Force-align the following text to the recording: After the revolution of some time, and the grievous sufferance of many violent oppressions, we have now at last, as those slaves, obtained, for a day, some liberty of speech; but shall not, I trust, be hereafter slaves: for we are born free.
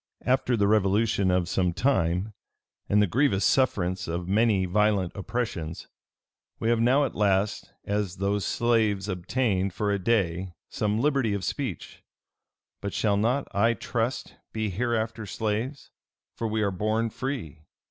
After 0.25 0.57
the 0.57 0.67
revolution 0.67 1.29
of 1.29 1.47
some 1.47 1.73
time, 1.73 2.33
and 2.89 3.03
the 3.03 3.05
grievous 3.05 3.45
sufferance 3.45 4.07
of 4.07 4.27
many 4.27 4.65
violent 4.65 5.15
oppressions, 5.15 5.87
we 6.57 6.69
have 6.69 6.79
now 6.79 7.05
at 7.05 7.13
last, 7.13 7.71
as 7.85 8.15
those 8.17 8.43
slaves, 8.43 9.07
obtained, 9.07 9.73
for 9.75 9.91
a 9.91 9.99
day, 9.99 10.53
some 10.69 10.99
liberty 10.99 11.35
of 11.35 11.43
speech; 11.43 12.01
but 12.81 12.95
shall 12.95 13.15
not, 13.15 13.47
I 13.53 13.75
trust, 13.75 14.37
be 14.51 14.71
hereafter 14.71 15.27
slaves: 15.27 15.91
for 16.35 16.47
we 16.47 16.63
are 16.63 16.71
born 16.71 17.11
free. 17.11 17.61